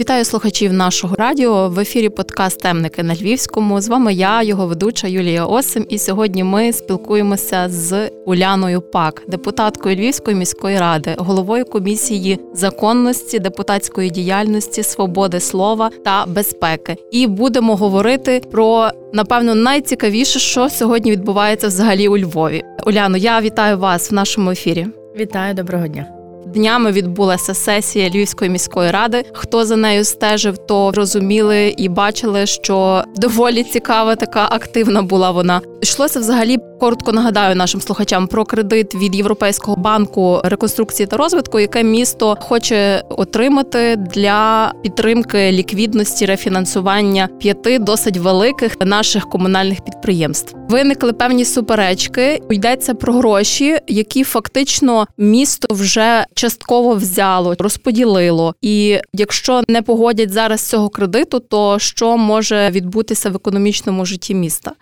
[0.00, 3.80] Вітаю слухачів нашого радіо в ефірі подкаст Темники на Львівському.
[3.80, 5.86] З вами я, його ведуча Юлія Осим.
[5.88, 14.10] І сьогодні ми спілкуємося з Уляною Пак, депутаткою Львівської міської ради, головою комісії законності, депутатської
[14.10, 16.96] діяльності, свободи слова та безпеки.
[17.10, 22.62] І будемо говорити про напевно найцікавіше, що сьогодні відбувається взагалі у Львові.
[22.86, 24.86] Уляно, я вітаю вас в нашому ефірі.
[25.16, 26.21] Вітаю, доброго дня.
[26.46, 29.24] Днями відбулася сесія Львівської міської ради.
[29.32, 35.60] Хто за нею стежив, то розуміли і бачили, що доволі цікава, така активна була вона.
[35.82, 41.82] Йшлося взагалі коротко нагадаю нашим слухачам про кредит від Європейського банку реконструкції та розвитку, яке
[41.82, 50.56] місто хоче отримати для підтримки ліквідності рефінансування п'яти досить великих наших комунальних підприємств.
[50.68, 52.40] Виникли певні суперечки.
[52.50, 58.54] Йдеться про гроші, які фактично місто вже частково взяло, розподілило.
[58.62, 64.72] І якщо не погодять зараз цього кредиту, то що може відбутися в економічному житті міста?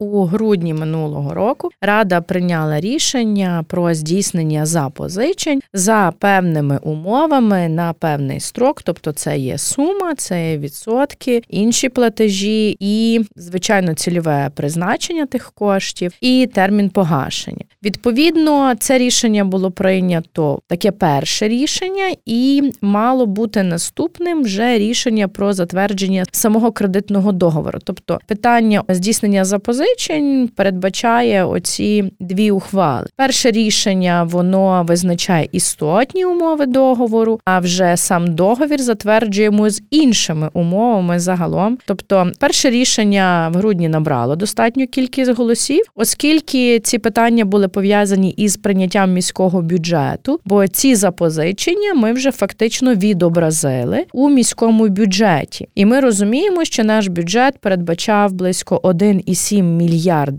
[0.00, 8.40] У грудні минулого року рада прийняла рішення про здійснення запозичень за певними умовами на певний
[8.40, 15.52] строк, тобто це є сума, це є відсотки, інші платежі і, звичайно, цільове призначення тих
[15.54, 17.64] коштів і термін погашення.
[17.84, 25.52] Відповідно, це рішення було прийнято таке перше рішення, і мало бути наступним вже рішення про
[25.52, 33.06] затвердження самого кредитного договору, тобто питання здійснення запозичень запозичень передбачає оці дві ухвали.
[33.16, 41.20] Перше рішення воно визначає істотні умови договору, а вже сам договір затверджуємо з іншими умовами
[41.20, 41.78] загалом.
[41.86, 48.56] Тобто, перше рішення в грудні набрало достатню кількість голосів, оскільки ці питання були пов'язані із
[48.56, 56.00] прийняттям міського бюджету, бо ці запозичення ми вже фактично відобразили у міському бюджеті, і ми
[56.00, 59.77] розуміємо, що наш бюджет передбачав близько 1,7 мільярда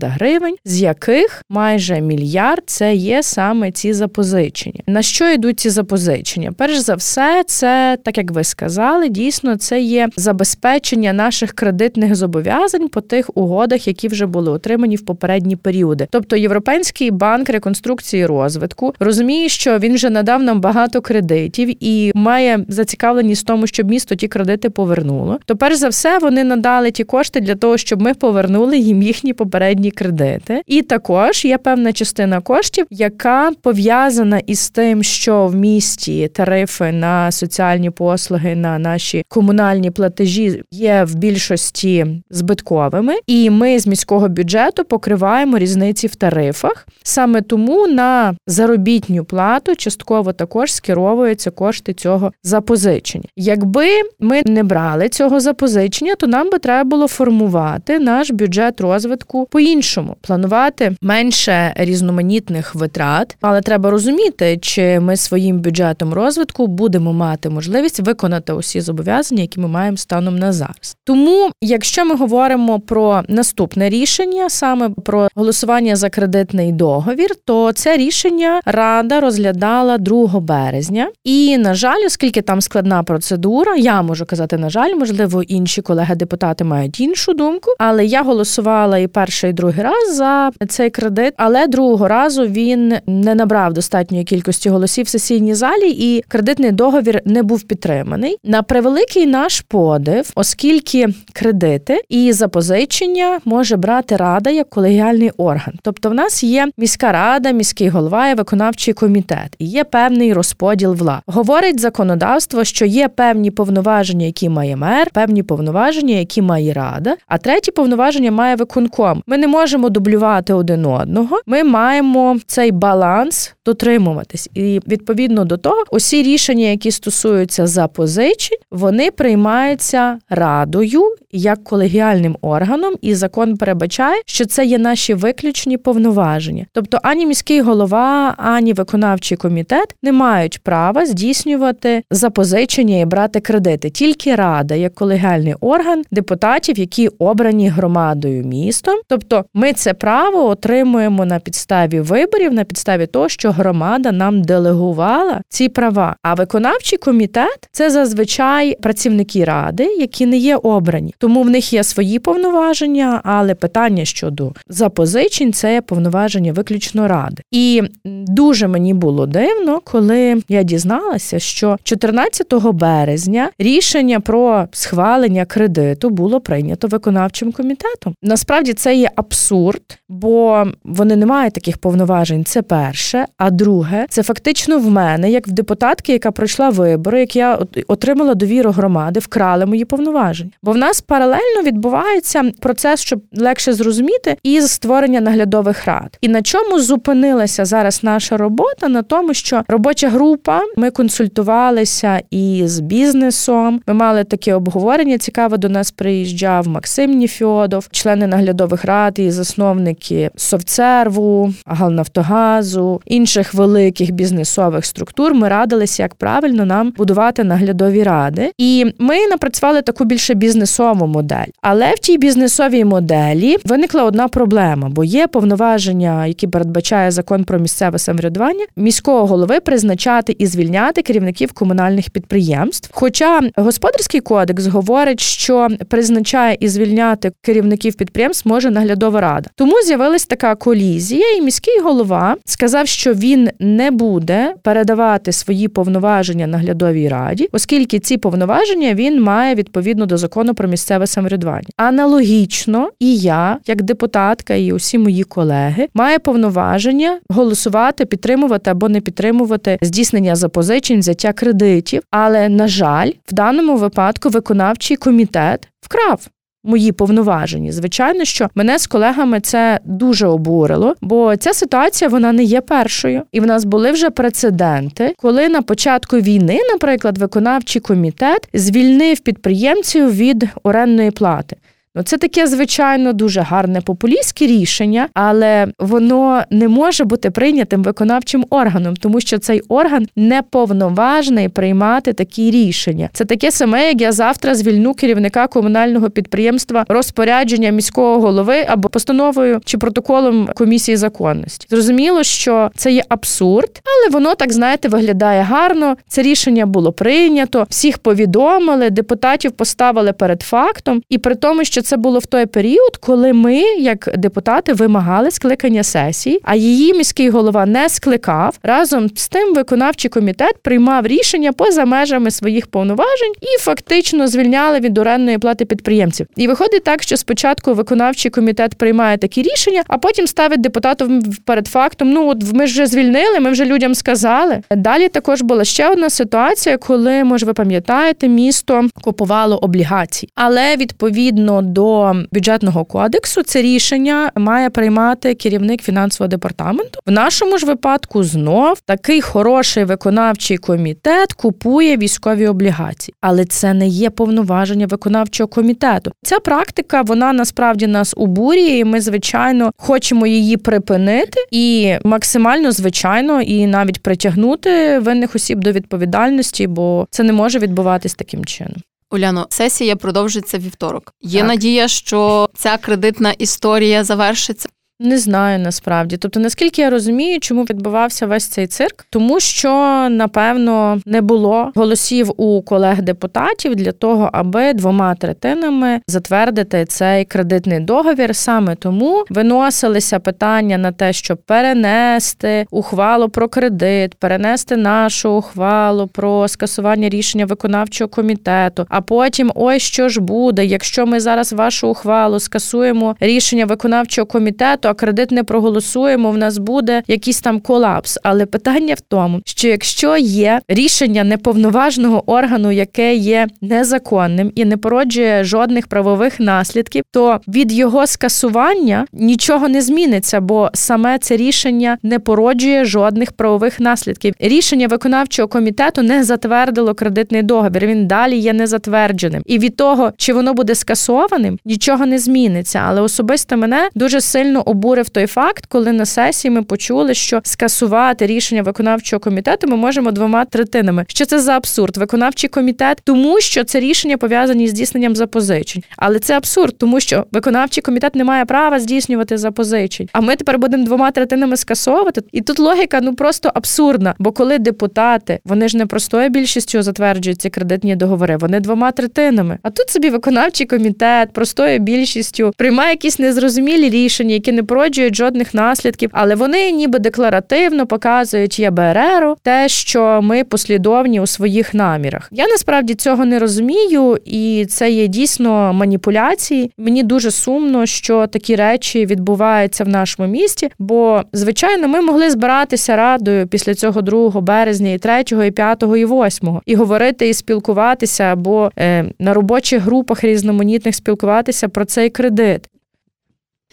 [0.08, 4.80] гривень, з яких майже мільярд це є саме ці запозичення.
[4.86, 6.52] На що йдуть ці запозичення?
[6.56, 12.88] Перш за все, це так як ви сказали, дійсно це є забезпечення наших кредитних зобов'язань
[12.88, 16.06] по тих угодах, які вже були отримані в попередні періоди.
[16.10, 22.12] Тобто Європейський банк реконструкції і розвитку розуміє, що він вже надав нам багато кредитів і
[22.14, 25.38] має зацікавленість в тому, щоб місто ті кредити повернуло.
[25.44, 29.29] То перш за все вони надали ті кошти для того, щоб ми повернули їм їхні
[29.30, 30.62] їхні попередні кредити.
[30.66, 37.30] І також є певна частина коштів, яка пов'язана із тим, що в місті тарифи на
[37.30, 44.84] соціальні послуги, на наші комунальні платежі є в більшості збитковими, і ми з міського бюджету
[44.84, 46.86] покриваємо різниці в тарифах.
[47.02, 53.24] Саме тому на заробітню плату частково також скеровуються кошти цього запозичення.
[53.36, 53.86] Якби
[54.20, 59.46] ми не брали цього запозичення, то нам би треба було формувати наш бюджет розвитку розвитку
[59.50, 67.50] по-іншому, планувати менше різноманітних витрат, але треба розуміти, чи ми своїм бюджетом розвитку будемо мати
[67.50, 70.96] можливість виконати усі зобов'язання, які ми маємо станом на зараз.
[71.04, 77.96] Тому, якщо ми говоримо про наступне рішення, саме про голосування за кредитний договір, то це
[77.96, 81.08] рішення рада розглядала 2 березня.
[81.24, 86.64] І на жаль, оскільки там складна процедура, я можу казати, на жаль, можливо, інші колеги-депутати
[86.64, 91.66] мають іншу думку, але я голосувала і перший і другий раз за цей кредит, але
[91.66, 97.42] другого разу він не набрав достатньої кількості голосів в сесійній залі, і кредитний договір не
[97.42, 98.36] був підтриманий.
[98.44, 105.74] На превеликий наш подив, оскільки кредити і запозичення може брати рада як колегіальний орган.
[105.82, 110.92] Тобто, в нас є міська рада, міський голова і виконавчий комітет, і є певний розподіл
[110.94, 111.20] влад.
[111.26, 117.38] Говорить законодавство, що є певні повноваження, які має мер, певні повноваження, які має рада, а
[117.38, 119.22] треті повноваження має виконком цілком.
[119.26, 121.40] Ми не можемо дублювати один одного.
[121.46, 129.10] Ми маємо цей баланс дотримуватись, і відповідно до того, усі рішення, які стосуються запозичень, вони
[129.10, 131.02] приймаються радою
[131.32, 136.66] як колегіальним органом, і закон передбачає, що це є наші виключні повноваження.
[136.72, 143.90] Тобто ані міський голова, ані виконавчий комітет не мають права здійснювати запозичення і брати кредити.
[143.90, 149.00] Тільки рада, як колегіальний орган депутатів, які обрані громадою міста містом.
[149.08, 155.40] Тобто, ми це право отримуємо на підставі виборів, на підставі того, що громада нам делегувала
[155.48, 156.16] ці права.
[156.22, 161.14] А виконавчий комітет це зазвичай працівники ради, які не є обрані.
[161.18, 167.42] Тому в них є свої повноваження, але питання щодо запозичень це повноваження виключно ради.
[167.50, 176.10] І дуже мені було дивно, коли я дізналася, що 14 березня рішення про схвалення кредиту
[176.10, 178.14] було прийнято виконавчим комітетом.
[178.22, 182.44] Насправді це є абсурд, бо вони не мають таких повноважень.
[182.44, 183.26] Це перше.
[183.36, 187.58] А друге, це фактично в мене, як в депутатки, яка пройшла вибори, як я
[187.88, 190.50] отримала довіру громади, вкрали мої повноваження.
[190.62, 196.18] Бо в нас паралельно відбувається процес, щоб легше зрозуміти, із створення наглядових рад.
[196.20, 198.88] І на чому зупинилася зараз наша робота?
[198.88, 203.80] На тому, що робоча група ми консультувалися із бізнесом.
[203.86, 205.18] Ми мали таке обговорення.
[205.18, 208.26] Цікаво до нас приїжджав Максим Ніфьодов, члени
[208.60, 215.34] наглядових рад і засновники Совцерву, Галнафтогазу, інших великих бізнесових структур.
[215.34, 218.52] Ми радилися, як правильно нам будувати наглядові ради.
[218.58, 221.46] І ми напрацювали таку більше бізнесову модель.
[221.62, 227.58] Але в тій бізнесовій моделі виникла одна проблема, бо є повноваження, які передбачає закон про
[227.58, 232.88] місцеве самоврядування, міського голови призначати і звільняти керівників комунальних підприємств.
[232.92, 239.50] Хоча господарський кодекс говорить, що призначає і звільняти керівників підприємств може наглядова рада.
[239.54, 246.46] Тому з'явилась така колізія, і міський голова сказав, що він не буде передавати свої повноваження
[246.46, 251.68] наглядовій раді, оскільки ці повноваження він має відповідно до закону про місцеве самоврядування.
[251.76, 259.00] Аналогічно, і я, як депутатка, і усі мої колеги, має повноваження голосувати, підтримувати або не
[259.00, 262.02] підтримувати здійснення запозичень, взяття кредитів.
[262.10, 266.28] Але на жаль, в даному випадку виконавчий комітет вкрав
[266.64, 267.72] мої повноваження.
[267.72, 273.22] Звичайно, що мене з колегами це дуже обурило, бо ця ситуація вона не є першою,
[273.32, 280.16] і в нас були вже прецеденти, коли на початку війни, наприклад, виконавчий комітет звільнив підприємців
[280.16, 281.56] від орендної плати.
[281.94, 288.46] Ну, це таке, звичайно, дуже гарне популістське рішення, але воно не може бути прийнятим виконавчим
[288.50, 293.08] органом, тому що цей орган не повноважний приймати такі рішення.
[293.12, 299.60] Це таке саме, як я завтра звільню керівника комунального підприємства розпорядження міського голови або постановою
[299.64, 301.66] чи протоколом комісії законності.
[301.70, 305.96] Зрозуміло, що це є абсурд, але воно так знаєте виглядає гарно.
[306.08, 311.86] Це рішення було прийнято, всіх повідомили, депутатів поставили перед фактом, і при тому, що що
[311.86, 317.30] це було в той період, коли ми, як депутати, вимагали скликання сесії, а її міський
[317.30, 318.58] голова не скликав.
[318.62, 324.98] Разом з тим виконавчий комітет приймав рішення поза межами своїх повноважень і фактично звільняли від
[324.98, 326.26] орендної плати підприємців.
[326.36, 331.08] І виходить так, що спочатку виконавчий комітет приймає такі рішення, а потім ставить депутатів
[331.44, 332.12] перед фактом.
[332.12, 334.62] Ну от ми вже звільнили, ми вже людям сказали.
[334.70, 341.62] Далі також була ще одна ситуація, коли може ви пам'ятаєте, місто купувало облігації, але відповідно
[341.70, 347.00] до бюджетного кодексу це рішення має приймати керівник фінансового департаменту.
[347.06, 353.88] В нашому ж випадку знов такий хороший виконавчий комітет купує військові облігації, але це не
[353.88, 356.12] є повноваження виконавчого комітету.
[356.22, 358.78] Ця практика вона насправді нас обурює.
[358.78, 365.72] і Ми звичайно хочемо її припинити і максимально звичайно і навіть притягнути винних осіб до
[365.72, 368.76] відповідальності, бо це не може відбуватись таким чином.
[369.10, 371.14] Уляно, сесія продовжиться вівторок.
[371.20, 371.48] Є так.
[371.48, 374.68] надія, що ця кредитна історія завершиться.
[375.02, 376.16] Не знаю насправді.
[376.16, 379.70] Тобто, наскільки я розумію, чому відбувався весь цей цирк, тому що
[380.10, 388.36] напевно не було голосів у колег-депутатів для того, аби двома третинами затвердити цей кредитний договір.
[388.36, 396.48] Саме тому виносилися питання на те, щоб перенести ухвалу про кредит, перенести нашу ухвалу про
[396.48, 398.86] скасування рішення виконавчого комітету.
[398.88, 404.89] А потім, ой, що ж буде, якщо ми зараз вашу ухвалу скасуємо рішення виконавчого комітету
[404.94, 408.18] кредит не проголосуємо, в нас буде якийсь там колапс.
[408.22, 414.76] Але питання в тому, що якщо є рішення неповноважного органу, яке є незаконним і не
[414.76, 421.98] породжує жодних правових наслідків, то від його скасування нічого не зміниться, бо саме це рішення
[422.02, 424.34] не породжує жодних правових наслідків.
[424.38, 427.86] Рішення виконавчого комітету не затвердило кредитний договір.
[427.86, 429.42] Він далі є незатвердженим.
[429.46, 432.82] І від того, чи воно буде скасованим, нічого не зміниться.
[432.86, 437.40] Але особисто мене дуже сильно обурює обурив той факт, коли на сесії ми почули, що
[437.42, 441.04] скасувати рішення виконавчого комітету ми можемо двома третинами.
[441.08, 441.96] Що це за абсурд?
[441.96, 445.82] Виконавчий комітет, тому що це рішення пов'язані з здійсненням запозичень.
[445.96, 450.08] Але це абсурд, тому що виконавчий комітет не має права здійснювати запозичень.
[450.12, 452.22] А ми тепер будемо двома третинами скасовувати.
[452.32, 454.14] І тут логіка ну просто абсурдна.
[454.18, 459.58] Бо коли депутати вони ж не простою більшістю затверджують ці кредитні договори, вони двома третинами.
[459.62, 465.54] А тут собі виконавчий комітет простою більшістю приймає якісь незрозумілі рішення, які не породжують жодних
[465.54, 472.28] наслідків, але вони ніби декларативно показують ЄБРРу те, що ми послідовні у своїх намірах.
[472.32, 476.72] Я насправді цього не розумію, і це є дійсно маніпуляції.
[476.78, 480.70] Мені дуже сумно, що такі речі відбуваються в нашому місті.
[480.78, 486.06] Бо, звичайно, ми могли збиратися радою після цього 2 березня, і 3, і 5, і
[486.06, 492.70] 8, і говорити і спілкуватися, або е, на робочих групах різноманітних спілкуватися про цей кредит.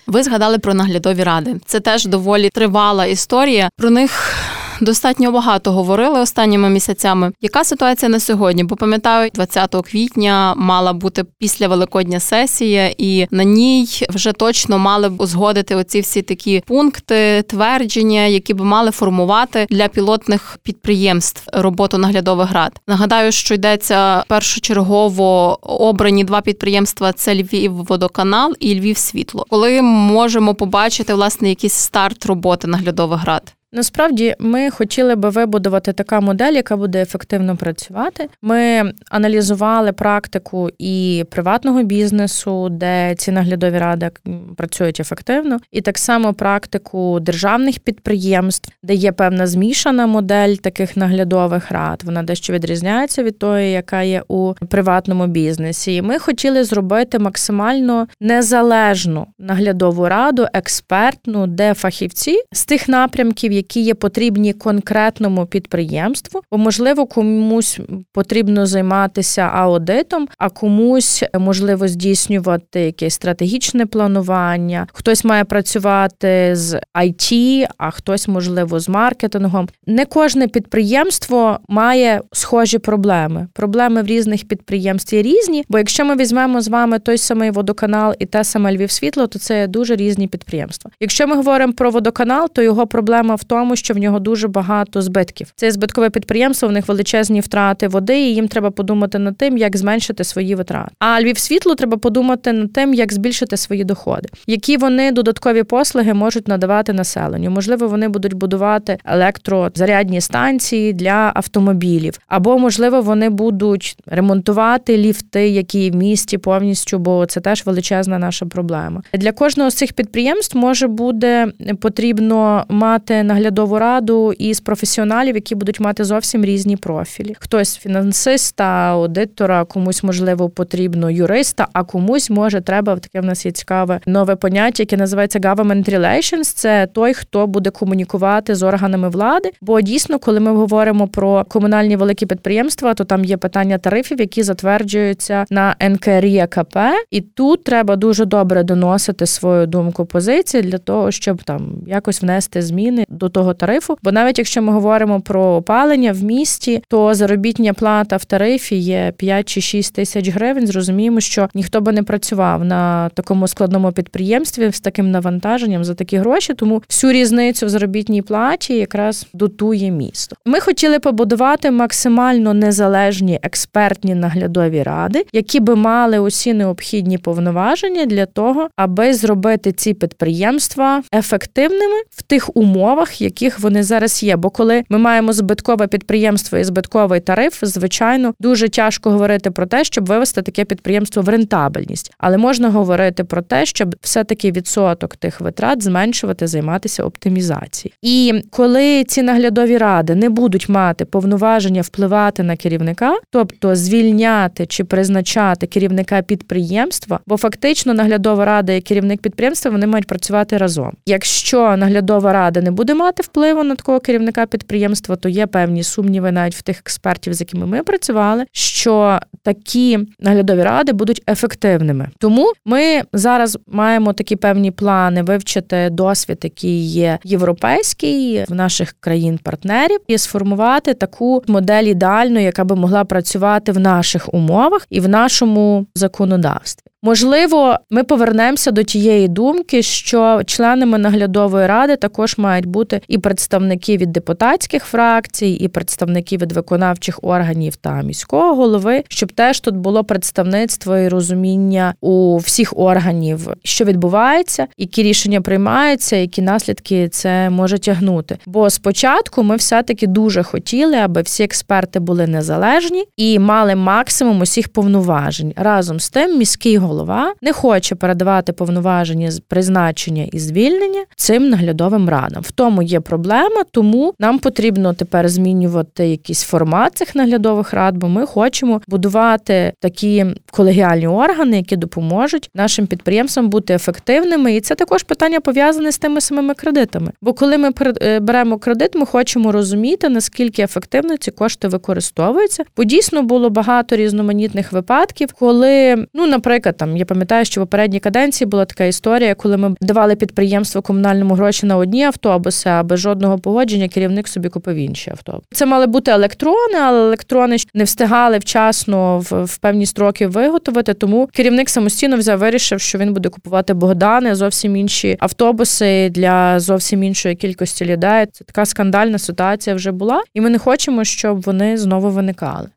[0.08, 1.56] Ви згадали про наглядові ради.
[1.66, 3.70] Це теж доволі тривала історія.
[3.78, 4.34] Про них
[4.82, 7.32] достатньо багато говорили останніми місяцями.
[7.42, 8.64] Яка ситуація на сьогодні?
[8.64, 15.10] Бо пам'ятаю, 20 квітня мала бути після великодня сесія, і на ній вже точно мали
[15.10, 21.98] б узгодити оці всі такі пункти, твердження, які б мали формувати для пілотних підприємств роботу
[21.98, 22.72] наглядових рад.
[22.88, 29.46] Нагадаю, що йдеться першочергово обрані два підприємства: це Львів водоканал і Львів світло.
[29.50, 33.57] Коли можемо побачити власне якийсь старт роботи наглядових рад.
[33.74, 38.30] Насправді ми хотіли би вибудувати така модель, яка буде ефективно працювати.
[38.42, 44.12] Ми аналізували практику і приватного бізнесу, де ці наглядові ради
[44.58, 51.72] працюють ефективно, і так само практику державних підприємств, де є певна змішана модель таких наглядових
[51.72, 52.04] рад.
[52.06, 55.96] Вона дещо відрізняється від тої, яка є у приватному бізнесі.
[55.96, 63.82] І ми хотіли зробити максимально незалежну наглядову раду, експертну, де фахівці з тих напрямків які
[63.82, 67.80] є потрібні конкретному підприємству, бо можливо комусь
[68.14, 74.88] потрібно займатися аудитом, а комусь можливо здійснювати якесь стратегічне планування.
[74.94, 79.70] Хтось має працювати з IT, а хтось, можливо, з маркетингом.
[79.88, 83.48] Не кожне підприємство має схожі проблеми.
[83.54, 85.66] Проблеми в різних підприємстві різні.
[85.70, 89.40] Бо якщо ми візьмемо з вами той самий водоканал і те саме Львів світло, то
[89.40, 90.92] це дуже різні підприємства.
[91.00, 95.02] Якщо ми говоримо про водоканал, то його проблема в тому, що в нього дуже багато
[95.02, 95.54] збитків.
[95.56, 99.78] Це збиткове підприємство, в них величезні втрати води, і їм треба подумати над тим, як
[99.78, 100.92] зменшити свої витрати.
[101.00, 106.14] А Львів світло треба подумати над тим, як збільшити свої доходи, які вони додаткові послуги
[106.14, 107.50] можуть надавати населенню.
[107.50, 115.92] Можливо, вони будуть будувати електрозарядні станції для автомобілів, або можливо вони будуть ремонтувати ліфти, які
[115.92, 119.02] в місті повністю, бо це теж величезна наша проблема.
[119.14, 121.48] Для кожного з цих підприємств може буде
[121.82, 127.36] потрібно мати наглядову раду із професіоналів, які будуть мати зовсім різні профілі.
[127.40, 133.22] Хтось фінансиста, аудитора, комусь можливо потрібно юриста, а комусь може треба таке.
[133.22, 136.44] В нас є цікаве нове поняття, яке називається government relations.
[136.44, 139.52] Це той, хто буде комунікувати з органами влади.
[139.62, 144.44] Бо дійсно, коли ми говоримо про комунальні великі підприємства, то там є питання тарифів, які
[144.44, 146.78] затверджуються на НКРІКП,
[147.12, 152.62] і тут треба дуже добре доносити свою думку позиції для того, щоб там якось внести
[152.62, 153.98] зміни до того тарифу.
[154.04, 159.14] Бо навіть якщо ми говоримо про опалення в місті, то заробітня плата в тарифі є
[159.18, 160.68] 5 чи 6 тисяч гривень.
[160.68, 166.18] Зрозуміємо, що ніхто би не працював на такому складному підприємстві з таким навантаженням за такі
[166.18, 166.54] гроші.
[166.54, 170.36] Тому всю різницю в заробітній платі якраз дотує місто.
[170.46, 178.26] Ми хотіли побудувати максимально незалежні експертні наглядові ради, які би мали усі необхідні повноваження для
[178.26, 184.36] того, аби зробити ці підприємства ефективними в тих умовах, яких вони зараз є.
[184.36, 189.84] Бо коли ми маємо збиткове підприємство і збитковий тариф, звичайно, дуже тяжко говорити про те,
[189.84, 195.42] щоб вивести таке підприємство в рентабельність, але можна говорити про те, щоб все-таки відсоток тих
[195.42, 197.96] витрат зменшувати, займатися оптимізацією.
[198.02, 204.84] І коли ці наглядові ради не будуть мати повноваження впливати на керівника, тобто звільняти чи
[204.84, 210.92] призначати керівника підприємства, бо фактично наглядова рада і керівник підприємства вони мають працювати разом.
[211.06, 215.84] Якщо наглядова рада не буде мати оказати впливу на такого керівника підприємства, то є певні
[215.84, 222.10] сумніви навіть в тих експертів, з якими ми працювали, що такі наглядові ради будуть ефективними.
[222.20, 230.00] Тому ми зараз маємо такі певні плани вивчити досвід, який є європейський в наших країн-партнерів,
[230.08, 235.86] і сформувати таку модель ідеальну, яка би могла працювати в наших умовах і в нашому
[235.96, 236.88] законодавстві.
[237.04, 243.98] Можливо, ми повернемося до тієї думки, що членами наглядової ради також мають бути і представники
[243.98, 250.04] від депутатських фракцій, і представники від виконавчих органів та міського голови, щоб теж тут було
[250.04, 257.80] представництво і розуміння у всіх органів, що відбувається, які рішення приймаються, які наслідки це може
[257.80, 258.38] тягнути.
[258.46, 264.70] Бо спочатку ми все-таки дуже хотіли, аби всі експерти були незалежні і мали максимум усіх
[264.70, 271.50] повноважень разом з тим, міський голова не хоче передавати повноваження з призначення і звільнення цим
[271.50, 272.44] наглядовим радам.
[272.44, 278.08] В тому є проблема, тому нам потрібно тепер змінювати якийсь формат цих наглядових рад, бо
[278.08, 284.56] ми хочемо будувати такі колегіальні органи, які допоможуть нашим підприємствам бути ефективними.
[284.56, 287.12] І це також питання пов'язане з тими самими кредитами.
[287.22, 292.64] Бо коли ми е, беремо кредит, ми хочемо розуміти наскільки ефективно ці кошти використовуються.
[292.78, 298.00] Бо дійсно було багато різноманітних випадків, коли, ну, наприклад, там я пам'ятаю, що в попередній
[298.00, 303.00] каденції була така історія, коли ми давали підприємству комунальному гроші на одні автобуси, а без
[303.00, 305.48] жодного погодження керівник собі купив інші автобуси.
[305.52, 310.94] Це мали бути електрони, але електрони не встигали вчасно в, в певні строки виготовити.
[310.94, 317.04] Тому керівник самостійно взяв, вирішив, що він буде купувати Богдани, зовсім інші автобуси для зовсім
[317.04, 318.26] іншої кількості людей.
[318.32, 322.70] Це така скандальна ситуація вже була, і ми не хочемо, щоб вони знову виникали.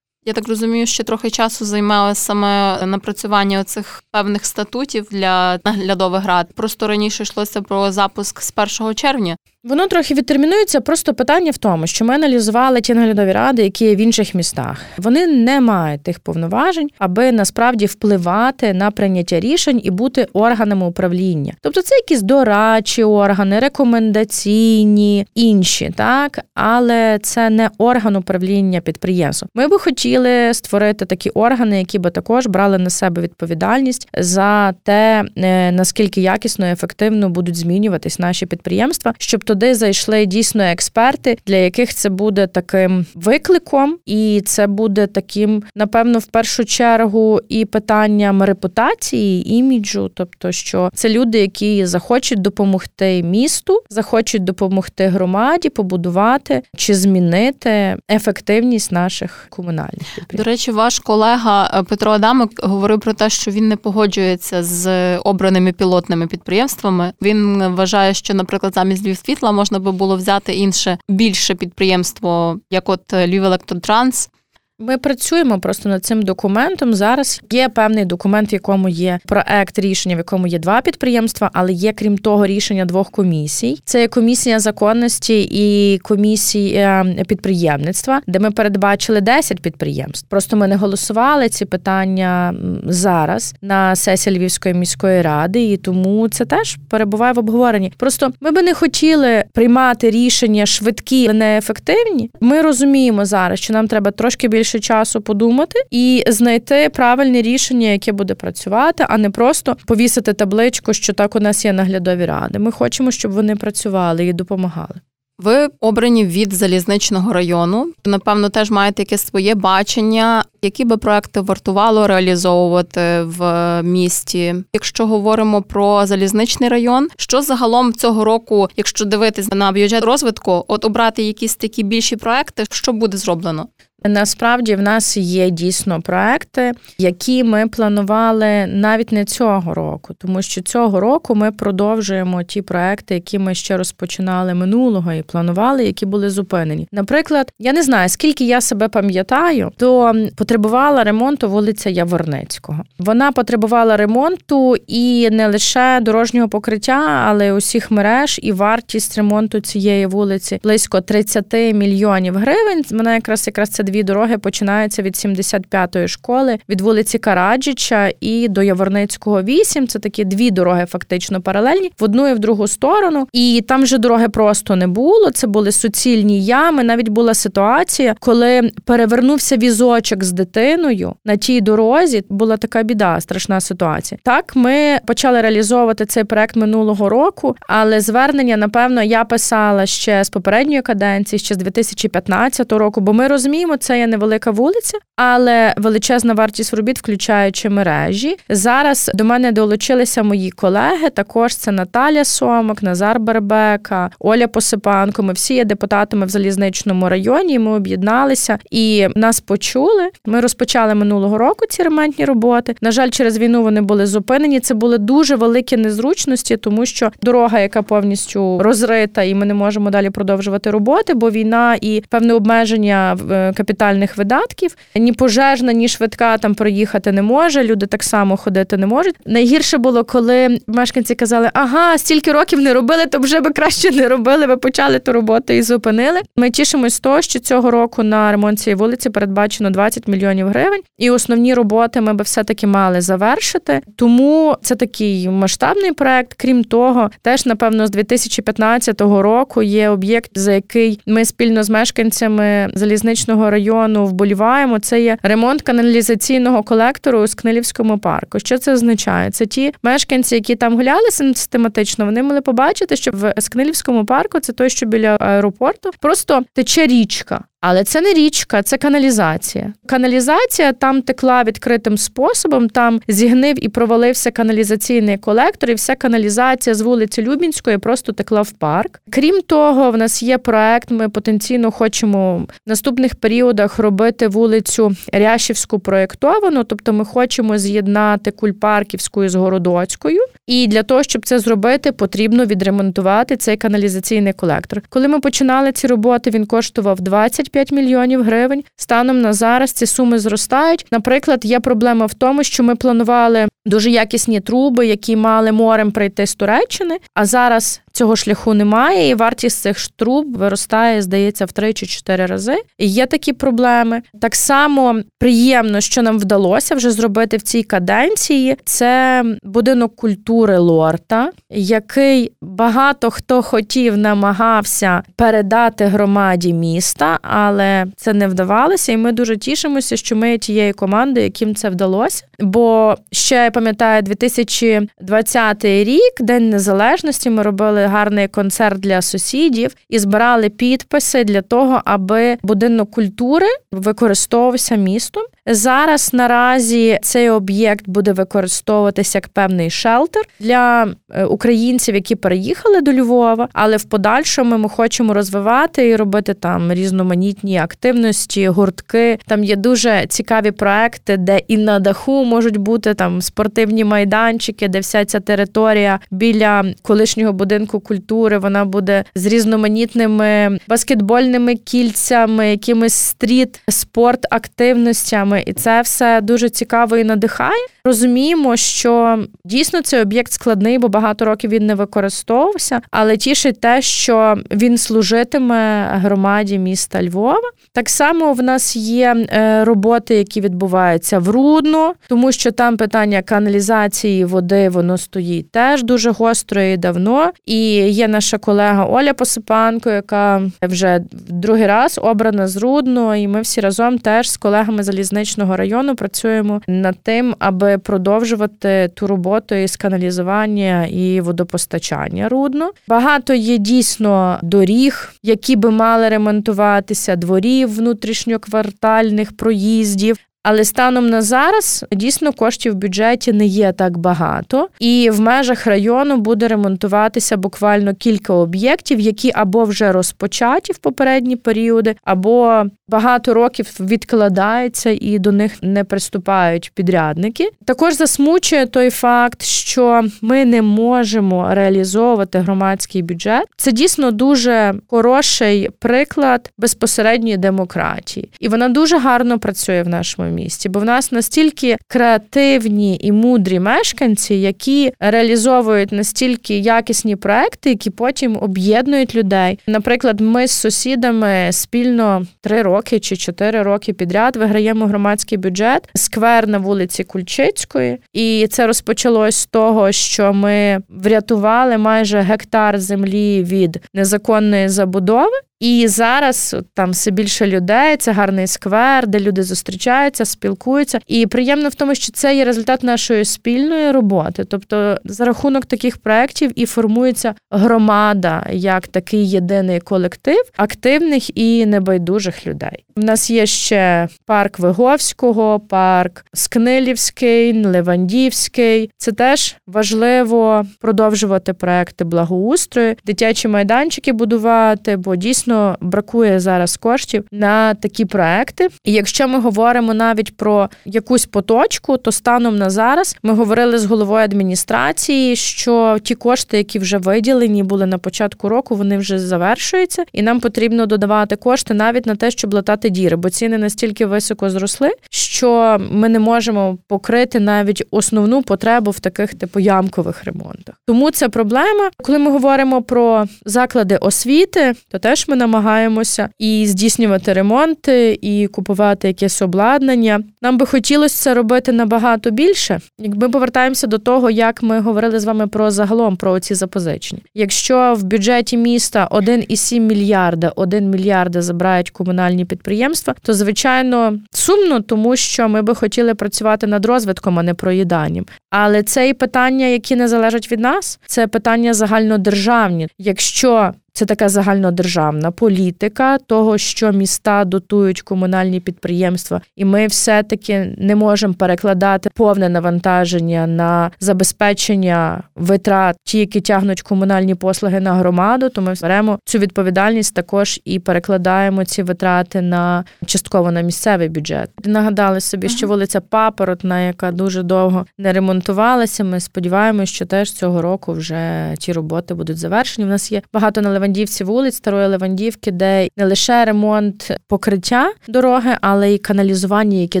[0.26, 6.54] Я так розумію, що трохи часу займалося саме напрацювання цих певних статутів для наглядових рад.
[6.54, 9.36] Просто раніше йшлося про запуск з 1 червня.
[9.64, 10.80] Воно трохи відтермінується.
[10.80, 14.80] Просто питання в тому, що ми аналізували ті наглядові ради, які є в інших містах.
[14.96, 21.52] Вони не мають тих повноважень, аби насправді впливати на прийняття рішень і бути органами управління.
[21.60, 29.48] Тобто це якісь дорадчі органи, рекомендаційні, інші, так але це не орган управління підприємством.
[29.54, 35.24] Ми би хотіли створити такі органи, які би також брали на себе відповідальність за те,
[35.36, 41.56] е, наскільки якісно і ефективно будуть змінюватись наші підприємства, щоб туди зайшли дійсно експерти, для
[41.56, 48.42] яких це буде таким викликом, і це буде таким, напевно, в першу чергу і питанням
[48.42, 56.94] репутації, іміджу, тобто, що це люди, які захочуть допомогти місту, захочуть допомогти громаді, побудувати чи
[56.94, 60.18] змінити ефективність наших комунальних.
[60.32, 65.16] До речі, ваш колега е, Петро Адамик говорив про те, що він не погоджується з
[65.18, 67.12] обраними пілотними підприємствами.
[67.22, 72.88] Він вважає, що, наприклад, замість Львів світла можна би було взяти інше більше підприємство, як
[72.88, 74.30] от Львів Електротранс,
[74.78, 76.94] ми працюємо просто над цим документом.
[76.94, 81.72] Зараз є певний документ, в якому є проект рішення, в якому є два підприємства, але
[81.72, 83.78] є крім того рішення двох комісій.
[83.84, 90.28] Це комісія законності і комісія підприємництва, де ми передбачили 10 підприємств.
[90.28, 96.44] Просто ми не голосували ці питання зараз на сесії Львівської міської ради, і тому це
[96.44, 97.92] теж перебуває в обговоренні.
[97.96, 102.30] Просто ми би не хотіли приймати рішення швидкі, неефективні.
[102.40, 107.88] Ми розуміємо зараз, що нам треба трошки більше більше часу подумати і знайти правильне рішення,
[107.88, 112.58] яке буде працювати, а не просто повісити табличку, що так у нас є наглядові ради.
[112.58, 115.00] Ми хочемо, щоб вони працювали і допомагали.
[115.38, 117.92] Ви обрані від залізничного району.
[118.04, 124.54] Напевно, теж маєте якесь своє бачення, які би проекти вартувало реалізовувати в місті.
[124.72, 130.84] Якщо говоримо про залізничний район, що загалом цього року, якщо дивитись на бюджет розвитку, от
[130.84, 133.68] обрати якісь такі більші проекти, що буде зроблено?
[134.08, 140.60] Насправді в нас є дійсно проекти, які ми планували навіть не цього року, тому що
[140.60, 146.30] цього року ми продовжуємо ті проекти, які ми ще розпочинали минулого і планували, які були
[146.30, 146.88] зупинені.
[146.92, 152.84] Наприклад, я не знаю, скільки я себе пам'ятаю, то потребувала ремонту вулиця Яворницького.
[152.98, 159.60] Вона потребувала ремонту і не лише дорожнього покриття, але й усіх мереж і вартість ремонту
[159.60, 162.82] цієї вулиці близько 30 мільйонів гривень.
[162.90, 168.62] Вона якраз якраз це дві дороги починаються від 75-ї школи від вулиці Караджича і до
[168.62, 169.88] Яворницького 8.
[169.88, 173.28] Це такі дві дороги, фактично паралельні, в одну і в другу сторону.
[173.32, 175.30] І там вже дороги просто не було.
[175.30, 176.84] Це були суцільні ями.
[176.84, 182.24] Навіть була ситуація, коли перевернувся візочок з дитиною на тій дорозі.
[182.28, 184.18] Була така біда, страшна ситуація.
[184.22, 190.30] Так, ми почали реалізовувати цей проект минулого року, але звернення, напевно, я писала ще з
[190.30, 196.34] попередньої каденції, ще з 2015 року, бо ми розуміємо, це є невелика вулиця, але величезна
[196.34, 198.36] вартість робіт, включаючи мережі.
[198.48, 201.10] Зараз до мене долучилися мої колеги.
[201.10, 205.22] Також це Наталя Сомик, Назар Бербека, Оля Посипанко.
[205.22, 207.58] Ми всі є депутатами в залізничному районі.
[207.58, 210.10] Ми об'єдналися і нас почули.
[210.26, 212.76] Ми розпочали минулого року ці ремонтні роботи.
[212.80, 214.60] На жаль, через війну вони були зупинені.
[214.60, 219.90] Це були дуже великі незручності, тому що дорога, яка повністю розрита, і ми не можемо
[219.90, 224.76] далі продовжувати роботи, бо війна і певне обмеження е, капітальних видатків.
[224.94, 227.64] Ні пожежна, ні швидка там проїхати не може.
[227.64, 229.14] Люди так само ходити не можуть.
[229.26, 234.08] Найгірше було, коли мешканці казали, ага, стільки років не робили, то вже би краще не
[234.08, 234.46] робили.
[234.46, 236.20] Ви почали ту роботу і зупинили.
[236.36, 240.80] Ми тішимось з того, що цього року на ремонт цієї вулиці передбачено 20 мільйонів гривень,
[240.98, 243.80] і основні роботи ми би все таки мали завершити.
[243.96, 246.34] Тому це такий масштабний проект.
[246.36, 252.70] Крім того, теж напевно з 2015 року є об'єкт, за який ми спільно з мешканцями
[252.74, 254.78] залізничного району вболіваємо.
[254.78, 258.38] Це є ремонт каналізаційного колектору у Скнилівському парку.
[258.38, 259.30] Що це означає?
[259.30, 264.52] Це ті мешканці, які там гуляли систематично, вони могли побачити, що в Скнилівському парку це
[264.52, 267.44] той, що біля аеропорту, просто тече річка.
[267.66, 269.72] Але це не річка, це каналізація.
[269.86, 272.68] Каналізація там текла відкритим способом.
[272.68, 278.50] Там зігнив і провалився каналізаційний колектор, і вся каналізація з вулиці Любінської просто текла в
[278.50, 279.00] парк.
[279.10, 280.90] Крім того, в нас є проект.
[280.90, 289.28] Ми потенційно хочемо в наступних періодах робити вулицю Ряшівську проєктовану, тобто ми хочемо з'єднати Кульпарківську
[289.28, 290.20] з Городоцькою.
[290.46, 294.82] І для того, щоб це зробити, потрібно відремонтувати цей каналізаційний колектор.
[294.88, 298.64] Коли ми починали ці роботи, він коштував 20 25 мільйонів гривень.
[298.76, 300.86] Станом на зараз ці суми зростають.
[300.90, 306.26] Наприклад, є проблема в тому, що ми планували дуже якісні труби, які мали морем прийти
[306.26, 306.98] з Туреччини.
[307.14, 312.26] А зараз цього шляху немає, і вартість цих труб виростає, здається, в 3 чи 4
[312.26, 312.56] рази.
[312.78, 314.02] І Є такі проблеми.
[314.20, 318.56] Так само приємно, що нам вдалося вже зробити в цій каденції.
[318.64, 328.28] Це будинок культури Лорта, який багато хто хотів, намагався передати громаді міста, але це не
[328.28, 328.92] вдавалося.
[328.92, 332.24] І ми дуже тішимося, що ми тією командою, яким це вдалося.
[332.40, 337.30] Бо ще пам'ятаю 2020 рік, День Незалежності.
[337.30, 344.76] Ми робили гарний концерт для сусідів і збирали підписи для того, аби будинок культури використовувався
[344.76, 345.22] містом.
[345.46, 352.92] Зараз наразі цей об'єкт буде використовуватися як певний шелтер для е, українців, які переїхали до
[352.92, 359.18] Львова, але в подальшому ми хочемо розвивати і робити там різноманітні активності, гуртки.
[359.26, 363.43] Там є дуже цікаві проекти, де і на даху можуть бути там спортивні
[363.84, 372.50] майданчики, де вся ця територія біля колишнього будинку культури вона буде з різноманітними баскетбольними кільцями,
[372.50, 377.66] якимись стріт спорт активностями і це все дуже цікаво і надихає.
[377.86, 383.82] Розуміємо, що дійсно цей об'єкт складний, бо багато років він не використовувався, але тішить те,
[383.82, 387.50] що він служитиме громаді міста Львова.
[387.72, 393.22] Так само в нас є е, роботи, які відбуваються в Рудно, тому що там питання
[393.22, 397.30] каналізації води воно стоїть теж дуже гостро і давно.
[397.46, 403.40] І є наша колега Оля Посипанко, яка вже другий раз обрана з Рудно, і ми
[403.40, 409.76] всі разом теж з колегами залізничного району працюємо над тим, аби продовжувати ту роботу із
[409.76, 412.70] каналізування і водопостачання рудно.
[412.88, 420.16] Багато є дійсно доріг, які би мали ремонтуватися, дворів внутрішньоквартальних проїздів.
[420.44, 425.66] Але станом на зараз дійсно коштів в бюджеті не є так багато, і в межах
[425.66, 433.34] району буде ремонтуватися буквально кілька об'єктів, які або вже розпочаті в попередні періоди, або багато
[433.34, 437.50] років відкладаються і до них не приступають підрядники.
[437.64, 443.46] Також засмучує той факт, що ми не можемо реалізовувати громадський бюджет.
[443.56, 450.68] Це дійсно дуже хороший приклад безпосередньої демократії, і вона дуже гарно працює в нашому місті,
[450.68, 458.38] бо в нас настільки креативні і мудрі мешканці, які реалізовують настільки якісні проекти, які потім
[458.40, 459.58] об'єднують людей.
[459.66, 466.48] Наприклад, ми з сусідами спільно три роки чи чотири роки підряд виграємо громадський бюджет сквер
[466.48, 473.80] на вулиці Кульчицької, і це розпочалось з того, що ми врятували майже гектар землі від
[473.94, 475.40] незаконної забудови.
[475.64, 480.98] І зараз там все більше людей, це гарний сквер, де люди зустрічаються, спілкуються.
[481.06, 484.44] І приємно в тому, що це є результат нашої спільної роботи.
[484.44, 492.46] Тобто, за рахунок таких проєктів і формується громада як такий єдиний колектив активних і небайдужих
[492.46, 492.84] людей.
[492.96, 498.90] У нас є ще парк Виговського, парк Скнилівський, Левандівський.
[498.96, 507.24] Це теж важливо продовжувати проекти благоустрою, дитячі майданчики будувати, бо дійсно дійсно бракує зараз коштів
[507.32, 508.68] на такі проекти.
[508.84, 513.84] І якщо ми говоримо навіть про якусь поточку, то станом на зараз ми говорили з
[513.84, 520.04] головою адміністрації, що ті кошти, які вже виділені були на початку року, вони вже завершуються,
[520.12, 524.50] і нам потрібно додавати кошти навіть на те, щоб латати діри, бо ціни настільки високо
[524.50, 530.74] зросли, що ми не можемо покрити навіть основну потребу в таких типу ямкових ремонтах.
[530.86, 531.90] Тому це проблема.
[532.02, 539.08] Коли ми говоримо про заклади освіти, то теж ми намагаємося і здійснювати ремонти, і купувати
[539.08, 540.20] якесь обладнання.
[540.42, 542.80] Нам би хотілося це робити набагато більше.
[542.98, 547.22] Якби повертаємося до того, як ми говорили з вами про загалом про ці запозичення.
[547.34, 555.16] Якщо в бюджеті міста 1,7 мільярда, 1 мільярда забирають комунальні підприємства, то звичайно сумно, тому
[555.16, 558.26] що ми би хотіли працювати над розвитком, а не проїданням.
[558.50, 562.88] Але це і питання, які не залежать від нас, це питання загальнодержавні.
[562.98, 570.96] Якщо це така загальнодержавна політика того, що міста дотують комунальні підприємства, і ми все-таки не
[570.96, 578.48] можемо перекладати повне навантаження на забезпечення витрат, ті, які тягнуть комунальні послуги на громаду.
[578.48, 584.50] То ми беремо цю відповідальність також і перекладаємо ці витрати на частково на місцевий бюджет.
[584.64, 589.04] Нагадали собі, що вулиця Папоротна, яка дуже довго не ремонтувалася.
[589.04, 592.86] Ми сподіваємося, що теж цього року вже ті роботи будуть завершені.
[592.86, 598.56] У нас є багато на Левандівці вулиць Старої Левандівки, де не лише ремонт покриття дороги,
[598.60, 600.00] але й каналізування, яке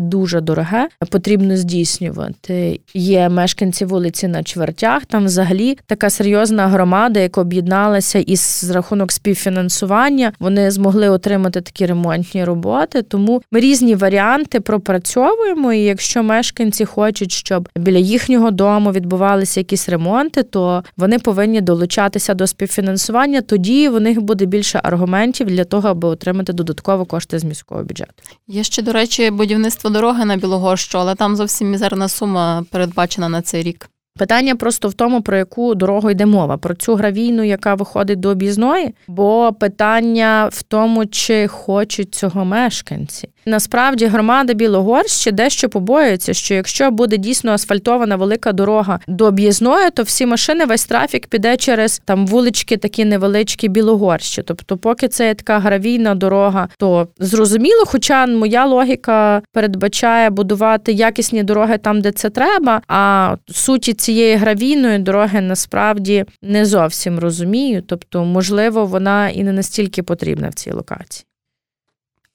[0.00, 2.80] дуже дороге, потрібно здійснювати.
[2.94, 5.06] Є мешканці вулиці на чвертях.
[5.06, 10.32] Там взагалі така серйозна громада, яка об'єдналася із рахунок співфінансування.
[10.40, 13.02] Вони змогли отримати такі ремонтні роботи.
[13.02, 15.72] Тому ми різні варіанти пропрацьовуємо.
[15.72, 22.34] І якщо мешканці хочуть, щоб біля їхнього дому відбувалися якісь ремонти, то вони повинні долучатися
[22.34, 23.40] до співфінансування.
[23.40, 27.82] Тоді тоді в них буде більше аргументів для того, аби отримати додаткові кошти з міського
[27.82, 28.22] бюджету.
[28.48, 33.42] Є ще, до речі, будівництво дороги на Білогорщу, але там зовсім мізерна сума передбачена на
[33.42, 33.88] цей рік.
[34.18, 38.28] Питання просто в тому, про яку дорогу йде мова, про цю гравійну, яка виходить до
[38.28, 43.28] об'їзної, бо питання в тому, чи хочуть цього мешканці.
[43.46, 50.02] Насправді громада Білогорщі дещо побоюється, що якщо буде дійсно асфальтована велика дорога до об'їзної, то
[50.02, 54.42] всі машини, весь трафік піде через там вулички, такі невеличкі Білогорщі.
[54.42, 61.42] Тобто, поки це є така гравійна дорога, то зрозуміло, хоча моя логіка передбачає будувати якісні
[61.42, 62.82] дороги там, де це треба.
[62.88, 67.82] А суті цієї гравійної дороги насправді не зовсім розумію.
[67.86, 71.26] Тобто, можливо, вона і не настільки потрібна в цій локації.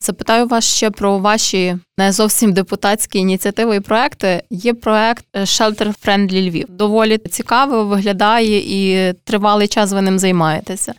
[0.02, 4.44] Запитаю вас ще про ваші не зовсім депутатські ініціативи і проекти.
[4.50, 6.66] Є проект Shelter Friendly Львів.
[6.70, 10.94] Доволі цікаво виглядає і тривалий час ви ним займаєтеся.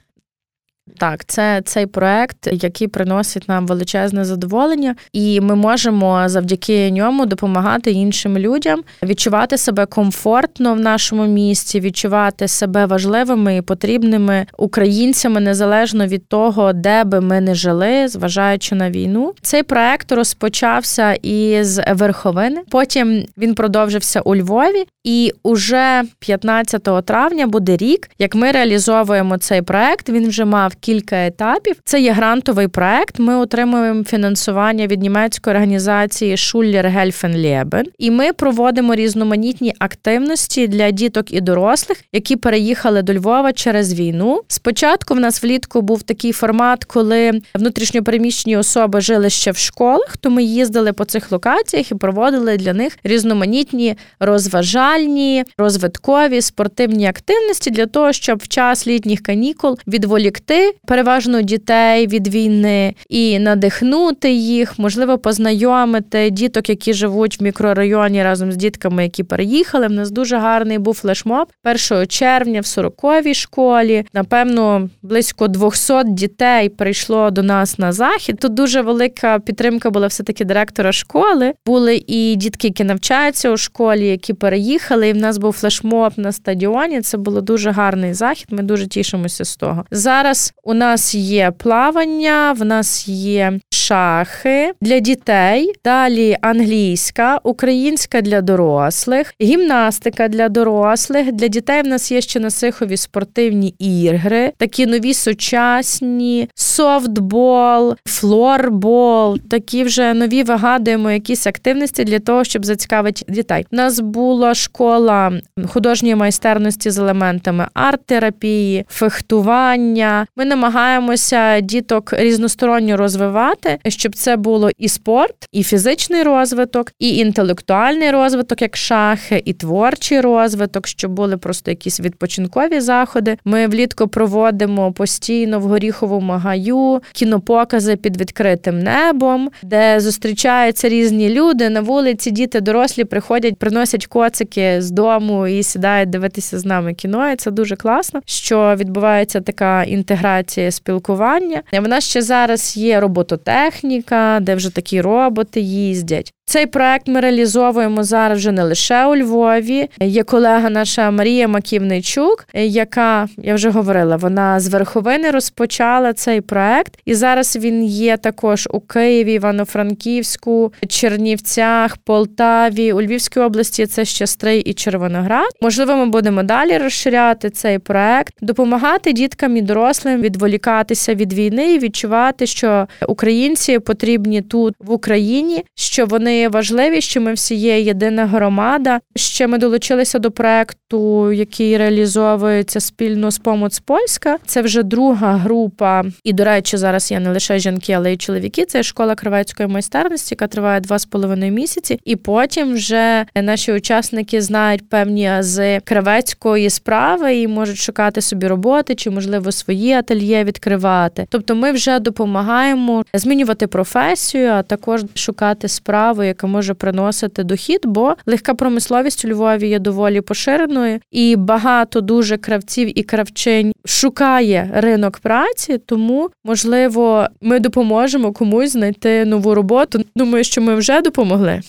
[0.99, 7.91] Так, це цей проект, який приносить нам величезне задоволення, і ми можемо завдяки ньому допомагати
[7.91, 16.07] іншим людям відчувати себе комфортно в нашому місті, відчувати себе важливими і потрібними українцями незалежно
[16.07, 19.33] від того, де би ми не жили, зважаючи на війну.
[19.43, 22.61] Цей проект розпочався із верховини.
[22.71, 29.63] Потім він продовжився у Львові, і уже 15 травня буде рік, як ми реалізовуємо цей
[29.63, 30.09] проект.
[30.09, 31.77] Він вже мав кілька етапів.
[31.85, 33.19] Це є грантовий проект.
[33.19, 37.85] Ми отримуємо фінансування від німецької організації Schuller Helfen Leben.
[37.99, 44.41] і ми проводимо різноманітні активності для діток і дорослих, які переїхали до Львова через війну.
[44.49, 50.17] Спочатку в нас влітку був такий формат, коли внутрішньопереміщені особи жили ще в школах.
[50.17, 57.71] То ми їздили по цих локаціях і проводили для них різноманітні розважальні, розвиткові спортивні активності
[57.71, 64.79] для того, щоб в час літніх канікул відволікти переважно дітей від війни, і надихнути їх,
[64.79, 69.87] можливо, познайомити діток, які живуть в мікрорайоні разом з дітками, які переїхали.
[69.87, 71.49] В нас дуже гарний був флешмоб
[71.91, 74.05] 1 червня в 40-й школі.
[74.15, 78.39] Напевно, близько 200 дітей прийшло до нас на захід.
[78.41, 81.53] Тут дуже велика підтримка була все таки директора школи.
[81.67, 85.09] Були і дітки, які навчаються у школі, які переїхали.
[85.09, 87.01] І в нас був флешмоб на стадіоні.
[87.01, 88.47] Це було дуже гарний захід.
[88.51, 89.85] Ми дуже тішимося з того.
[89.91, 98.41] Зараз у нас є плавання, в нас є шахи для дітей, далі англійська, українська для
[98.41, 101.33] дорослих, гімнастика для дорослих.
[101.33, 109.39] Для дітей в нас є ще на Сихові спортивні ігри, такі нові сучасні, софтбол, флорбол.
[109.39, 113.67] Такі вже нові вигадуємо якісь активності для того, щоб зацікавити дітей.
[113.73, 115.33] У нас була школа
[115.69, 120.27] художньої майстерності з елементами арт-терапії, фехтування.
[120.41, 128.11] Ми намагаємося діток різносторонньо розвивати, щоб це було і спорт, і фізичний розвиток, і інтелектуальний
[128.11, 133.37] розвиток, як шахи, і творчий розвиток, щоб були просто якісь відпочинкові заходи.
[133.45, 141.71] Ми влітку проводимо постійно в горіховому гаю кінопокази під відкритим небом, де зустрічаються різні люди
[141.71, 142.31] на вулиці.
[142.31, 147.33] Діти дорослі приходять, приносять коцики з дому і сідають дивитися з нами кіно.
[147.33, 150.30] І Це дуже класно, що відбувається така інтеграція
[150.71, 151.63] спілкування.
[151.73, 156.33] Вона ще зараз є робототехніка, де вже такі роботи їздять.
[156.51, 159.89] Цей проект ми реалізовуємо зараз вже не лише у Львові.
[160.01, 166.99] Є колега наша Марія Маківничук, яка я вже говорила, вона з верховини розпочала цей проект,
[167.05, 173.87] і зараз він є також у Києві, Івано-Франківську, Чернівцях, Полтаві, у Львівській області.
[173.87, 175.51] Це ще Стрий і Червоноград.
[175.63, 181.79] Можливо, ми будемо далі розширяти цей проект, допомагати діткам і дорослим відволікатися від війни і
[181.79, 188.27] відчувати, що українці потрібні тут в Україні, що вони важливі, що ми всі є єдина
[188.27, 189.01] громада.
[189.17, 194.37] Ще ми долучилися до проекту, який реалізовується спільно з Помоц Польська.
[194.47, 196.05] Це вже друга група.
[196.25, 198.65] І, до речі, зараз є не лише жінки, але й чоловіки.
[198.65, 202.01] Це школа кравецької майстерності, яка триває два з половиною місяці.
[202.05, 208.95] І потім вже наші учасники знають певні ази кравецької справи і можуть шукати собі роботи
[208.95, 211.27] чи, можливо, свої ательє відкривати.
[211.29, 218.17] Тобто, ми вже допомагаємо змінювати професію, а також шукати справи яка може приносити дохід, бо
[218.27, 225.19] легка промисловість у Львові є доволі поширеною, і багато дуже кравців і кравчинь шукає ринок
[225.19, 230.05] праці, тому можливо ми допоможемо комусь знайти нову роботу.
[230.17, 231.61] Думаю, що ми вже допомогли.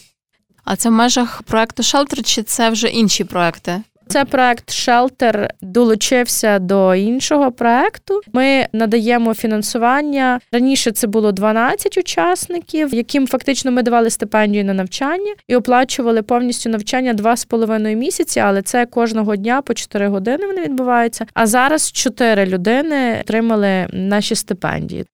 [0.64, 3.82] А це в межах проекту Шелтер чи це вже інші проекти?
[4.12, 8.22] Це проект Шелтер долучився до іншого проекту.
[8.34, 10.40] Ми надаємо фінансування.
[10.52, 16.70] Раніше це було 12 учасників, яким фактично ми давали стипендію на навчання і оплачували повністю
[16.70, 21.26] навчання 2,5 місяці, але це кожного дня по 4 години вони відбуваються.
[21.34, 25.06] А зараз 4 людини отримали наші стипендії.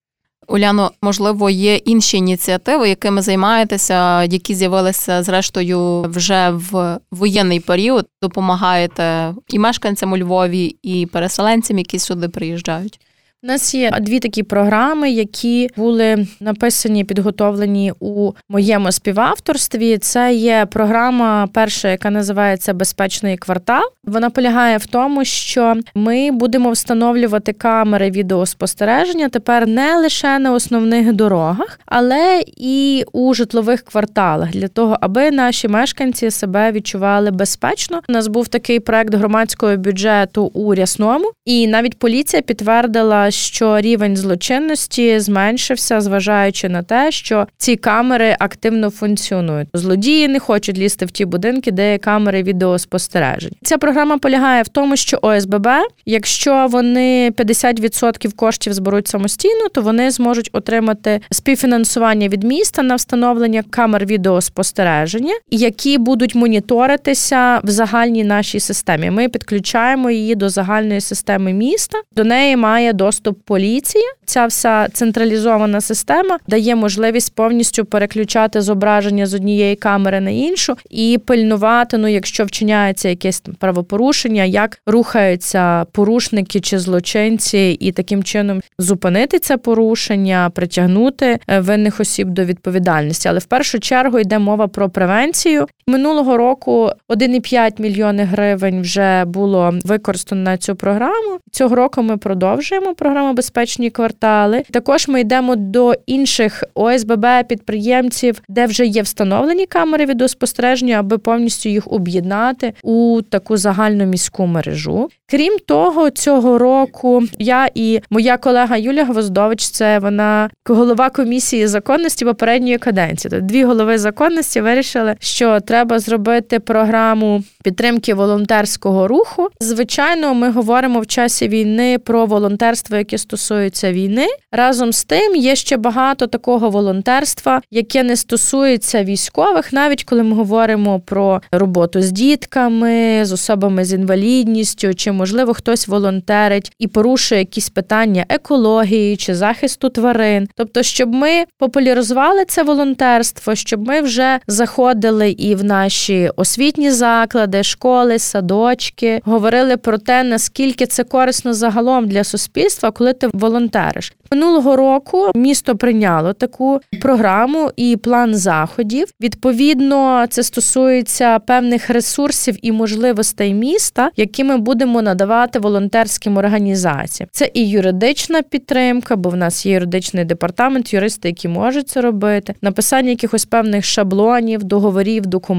[0.48, 8.06] Уляно, можливо, є інші ініціативи, якими займаєтеся, які з'явилися зрештою вже в воєнний період.
[8.22, 13.00] Допомагаєте і мешканцям у Львові, і переселенцям, які сюди приїжджають.
[13.42, 19.98] У нас є дві такі програми, які були написані, підготовлені у моєму співавторстві.
[19.98, 23.82] Це є програма, перша, яка називається Безпечний квартал.
[24.04, 31.12] Вона полягає в тому, що ми будемо встановлювати камери відеоспостереження тепер не лише на основних
[31.12, 38.00] дорогах, але і у житлових кварталах для того, аби наші мешканці себе відчували безпечно.
[38.08, 44.16] У нас був такий проект громадського бюджету у Рясному, і навіть поліція підтвердила що рівень
[44.16, 49.68] злочинності зменшився, зважаючи на те, що ці камери активно функціонують.
[49.72, 53.52] Злодії не хочуть лізти в ті будинки, де є камери відеоспостережень.
[53.62, 55.68] Ця програма полягає в тому, що ОСББ,
[56.06, 63.62] якщо вони 50% коштів зберуть самостійно, то вони зможуть отримати співфінансування від міста на встановлення
[63.70, 69.10] камер відеоспостереження, які будуть моніторитися в загальній нашій системі.
[69.10, 71.98] Ми підключаємо її до загальної системи міста.
[72.16, 74.04] До неї має доступ доступ поліції.
[74.24, 81.18] Ця вся централізована система дає можливість повністю переключати зображення з однієї камери на іншу і
[81.26, 89.38] пильнувати, ну якщо вчиняється якесь правопорушення, як рухаються порушники чи злочинці, і таким чином зупинити
[89.38, 93.28] це порушення, притягнути е, винних осіб до відповідальності.
[93.28, 99.74] Але в першу чергу йде мова про превенцію Минулого року 1,5 мільйони гривень вже було
[99.84, 101.38] використано на цю програму.
[101.52, 104.62] Цього року ми продовжуємо програму Безпечні квартали.
[104.70, 111.68] Також ми йдемо до інших ОСББ підприємців, де вже є встановлені камери відеоспостереження, аби повністю
[111.68, 115.08] їх об'єднати у таку загальну міську мережу.
[115.30, 122.24] Крім того, цього року я і моя колега Юлія Гвоздович, це вона голова комісії законності
[122.24, 123.30] попередньої каденції.
[123.30, 129.48] Тобто дві голови законності вирішили, що треба зробити програму підтримки волонтерського руху.
[129.60, 134.26] Звичайно, ми говоримо в часі війни про волонтерство, яке стосується війни.
[134.52, 140.36] Разом з тим є ще багато такого волонтерства, яке не стосується військових, навіть коли ми
[140.36, 147.40] говоримо про роботу з дітками, з особами з інвалідністю, чи можливо хтось волонтерить і порушує
[147.40, 150.48] якісь питання екології чи захисту тварин.
[150.56, 157.62] Тобто, щоб ми популяризували це волонтерство, щоб ми вже заходили і в наші освітні заклади,
[157.62, 164.12] школи, садочки, говорили про те, наскільки це корисно загалом для суспільства, коли ти волонтериш.
[164.32, 169.08] Минулого року місто прийняло таку програму і план заходів.
[169.20, 177.28] Відповідно, це стосується певних ресурсів і можливостей міста, які ми будемо надавати волонтерським організаціям.
[177.32, 182.54] Це і юридична підтримка, бо в нас є юридичний департамент, юристи, які можуть це робити,
[182.62, 185.57] написання якихось певних шаблонів, договорів, документів.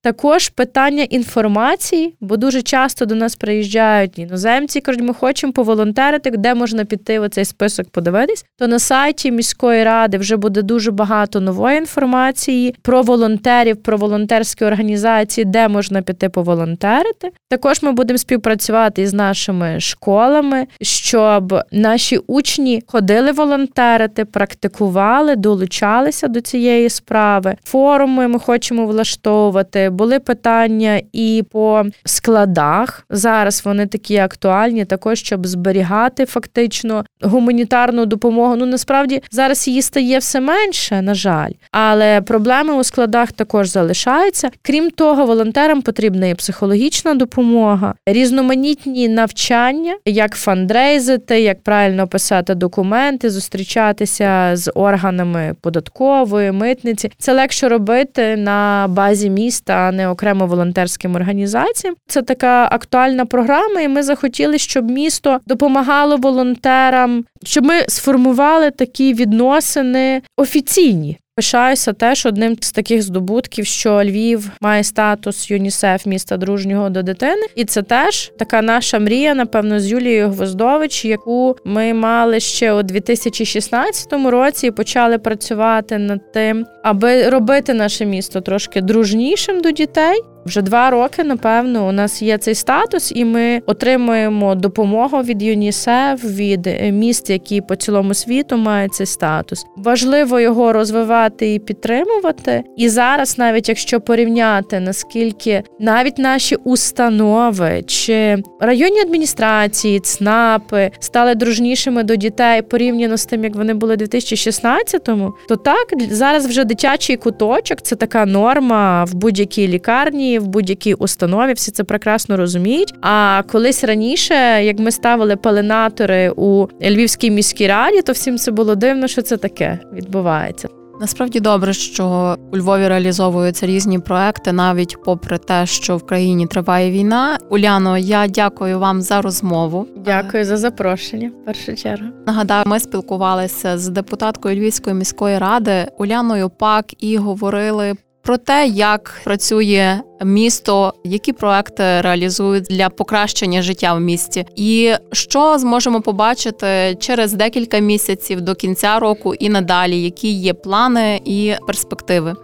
[0.00, 6.54] Також питання інформації, бо дуже часто до нас приїжджають іноземці, кажуть, ми хочемо поволонтерити, де
[6.54, 8.44] можна піти в цей список подивитись.
[8.58, 14.64] То на сайті міської ради вже буде дуже багато нової інформації про волонтерів, про волонтерські
[14.64, 17.30] організації, де можна піти поволонтерити.
[17.48, 26.40] Також ми будемо співпрацювати із нашими школами, щоб наші учні ходили волонтерити, практикували, долучалися до
[26.40, 27.56] цієї справи.
[27.64, 29.90] Форуми ми хочемо влаштовувати.
[29.90, 33.06] Були питання і по складах.
[33.10, 38.56] Зараз вони такі актуальні, також щоб зберігати фактично гуманітарну допомогу.
[38.56, 44.50] Ну насправді зараз її стає все менше, на жаль, але проблеми у складах також залишаються.
[44.62, 53.30] Крім того, волонтерам потрібна і психологічна допомога, різноманітні навчання, як фандрейзити, як правильно писати документи,
[53.30, 57.10] зустрічатися з органами податкової, митниці.
[57.18, 61.94] Це легше робити на базі міста, а не окремо волонтерським організаціям.
[62.06, 69.14] Це така актуальна програма, і ми захотіли, щоб місто допомагало волонтерам, щоб ми сформували такі
[69.14, 71.18] відносини офіційні.
[71.36, 77.46] Пишаюся теж одним з таких здобутків, що Львів має статус ЮНІСЕФ міста дружнього до дитини,
[77.54, 82.82] і це теж така наша мрія, напевно, з Юлією Гвоздович, яку ми мали ще у
[82.82, 90.20] 2016 році і почали працювати над тим, аби робити наше місто трошки дружнішим до дітей.
[90.46, 96.24] Вже два роки, напевно, у нас є цей статус, і ми отримуємо допомогу від ЮНІСЕФ,
[96.24, 99.66] від міст, які по цілому світу мають цей статус.
[99.76, 102.64] Важливо його розвивати і підтримувати.
[102.76, 112.02] І зараз, навіть якщо порівняти наскільки навіть наші установи чи районні адміністрації, ЦНАПи стали дружнішими
[112.02, 117.16] до дітей порівняно з тим, як вони були у 2016-му, то так зараз вже дитячий
[117.16, 122.94] куточок це така норма в будь-якій лікарні в будь-якій установі, всі це прекрасно розуміють.
[123.00, 128.74] А колись раніше, як ми ставили пеленатори у Львівській міській раді, то всім це було
[128.74, 130.68] дивно, що це таке відбувається.
[131.00, 136.90] Насправді добре, що у Львові реалізовуються різні проекти, навіть попри те, що в країні триває
[136.90, 137.38] війна.
[137.50, 139.86] Уляно, я дякую вам за розмову.
[139.96, 141.30] Дякую за запрошення.
[141.42, 147.94] в Першу чергу нагадаю, ми спілкувалися з депутаткою Львівської міської ради Уляною Пак і говорили
[148.24, 155.58] про те, як працює місто, які проекти реалізують для покращення життя в місті, і що
[155.58, 162.34] зможемо побачити через декілька місяців до кінця року і надалі, які є плани і перспективи.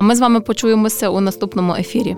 [0.00, 2.16] Ми з вами почуємося у наступному ефірі.